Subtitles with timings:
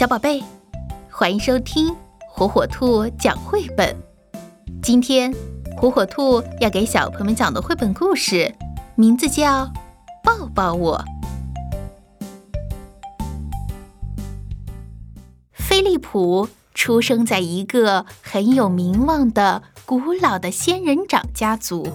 [0.00, 0.42] 小宝贝，
[1.10, 1.94] 欢迎收听
[2.26, 3.94] 火火兔讲绘本。
[4.82, 5.30] 今天，
[5.76, 8.54] 火火兔要给小朋友们讲的绘本故事，
[8.94, 9.66] 名字叫
[10.24, 11.04] 《抱抱我》。
[15.52, 21.86] 菲利普出生在一个很有名望的古老的仙人掌家族，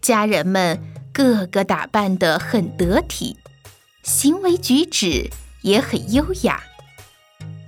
[0.00, 0.82] 家人们
[1.12, 3.36] 个个打扮得很得体，
[4.02, 5.30] 行为举止
[5.60, 6.64] 也很优雅。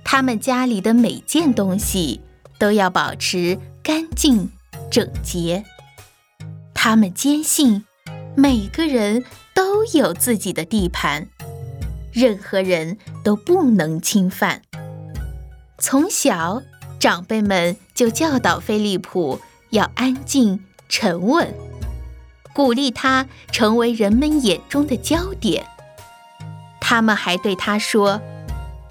[0.07, 2.21] 他们家里的每件东西
[2.59, 4.51] 都要保持干净
[4.91, 5.65] 整洁。
[6.75, 7.83] 他们坚信，
[8.35, 11.27] 每个人都有自己的地盘，
[12.13, 14.61] 任何人都不能侵犯。
[15.79, 16.61] 从小，
[16.99, 21.51] 长辈们就教导菲利普要安静沉稳，
[22.53, 25.65] 鼓励他成为人们眼中的焦点。
[26.79, 28.21] 他们还对他说：“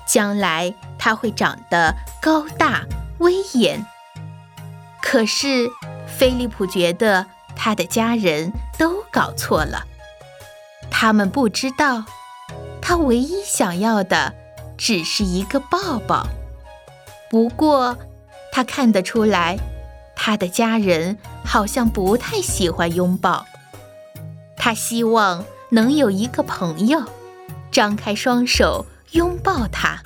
[0.07, 2.83] 将来。”他会长得高大
[3.19, 3.85] 威严，
[5.03, 5.69] 可是
[6.07, 9.85] 菲利普觉得他的家人都搞错了，
[10.91, 12.07] 他们不知道，
[12.81, 14.33] 他唯一想要的
[14.79, 16.27] 只是一个抱抱。
[17.29, 17.99] 不过，
[18.51, 19.59] 他看得出来，
[20.17, 23.45] 他的家人好像不太喜欢拥抱。
[24.57, 27.03] 他希望能有一个朋友，
[27.71, 30.01] 张开双手拥抱他。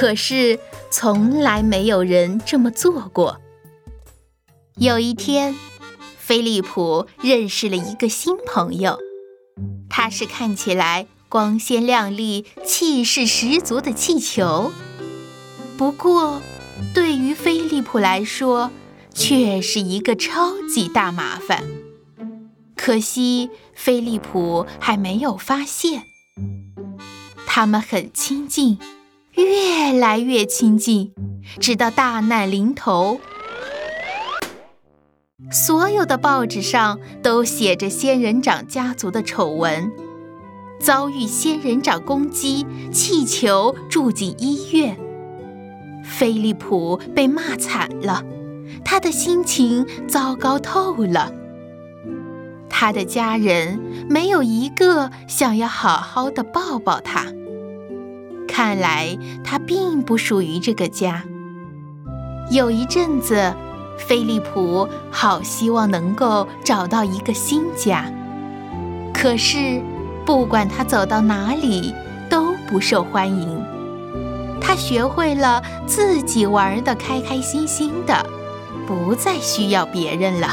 [0.00, 0.58] 可是，
[0.90, 3.38] 从来没有人这么做过。
[4.78, 5.54] 有一天，
[6.16, 8.98] 菲利普认识了一个新朋友，
[9.90, 14.72] 他是看起来光鲜亮丽、气势十足的气球。
[15.76, 16.40] 不过，
[16.94, 18.70] 对于菲利普来说，
[19.12, 21.62] 却是一个超级大麻烦。
[22.74, 26.04] 可惜，菲利普还没有发现，
[27.46, 28.78] 他们很亲近。
[29.44, 31.12] 越来越亲近，
[31.60, 33.20] 直到大难临头。
[35.50, 39.90] 所有的报纸上都写着仙人掌家族的丑闻：
[40.78, 44.96] 遭遇仙人掌攻击，气球住进医院。
[46.04, 48.22] 菲利普被骂惨了，
[48.84, 51.32] 他的心情糟糕透了。
[52.68, 57.26] 他的家人没有一个想要好好的抱抱他。
[58.62, 61.24] 看来他并不属于这个家。
[62.50, 63.54] 有一阵子，
[63.96, 68.04] 菲利普好希望能够找到一个新家，
[69.14, 69.80] 可是
[70.26, 71.94] 不管他走到哪里
[72.28, 73.64] 都不受欢迎。
[74.60, 78.26] 他学会了自己玩的开开心心的，
[78.86, 80.48] 不再需要别人了。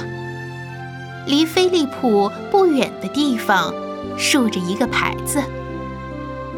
[1.26, 3.74] 离菲利普不远的地方，
[4.18, 5.44] 竖着一个牌子，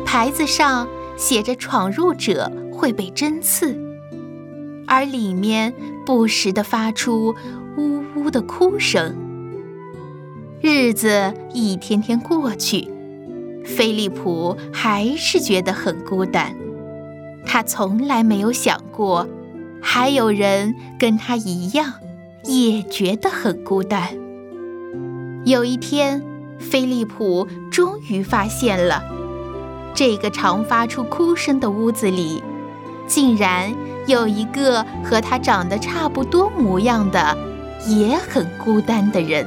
[0.05, 0.87] 牌子上。
[1.19, 3.77] 写着“闯入者会被针刺”，
[4.87, 5.73] 而里面
[6.05, 7.35] 不时地发出
[7.77, 9.15] 呜呜的哭声。
[10.61, 12.87] 日子一天天过去，
[13.65, 16.55] 菲利普还是觉得很孤单。
[17.45, 19.27] 他从来没有想过，
[19.81, 21.95] 还有人跟他一样，
[22.45, 24.17] 也觉得很孤单。
[25.45, 26.23] 有一天，
[26.59, 29.18] 菲利普终于发现了。
[29.99, 32.41] 这个常发出哭声的屋子里，
[33.05, 33.75] 竟然
[34.07, 37.37] 有一个和他长得差不多模样的、
[37.85, 39.45] 也很孤单的人。